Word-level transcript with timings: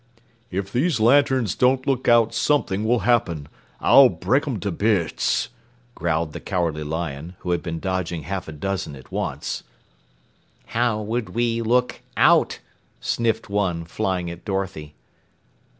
"If 0.49 0.71
these 0.73 0.99
lanterns 0.99 1.53
don't 1.53 1.85
look 1.85 2.07
out 2.07 2.33
something 2.33 2.85
will 2.85 3.01
happen. 3.01 3.47
I'll 3.79 4.09
break 4.09 4.47
'em 4.47 4.59
to 4.61 4.71
bits," 4.71 5.49
growled 5.93 6.33
the 6.33 6.39
Cowardly 6.39 6.81
Lion, 6.81 7.35
who 7.41 7.51
had 7.51 7.61
been 7.61 7.79
dodging 7.79 8.23
half 8.23 8.47
a 8.47 8.51
dozen 8.51 8.95
at 8.95 9.11
once. 9.11 9.61
"How 10.65 11.03
would 11.03 11.35
we 11.35 11.61
look 11.61 12.01
out?" 12.17 12.61
sniffed 12.99 13.47
one, 13.47 13.85
flying 13.85 14.31
at 14.31 14.43
Dorothy. 14.43 14.95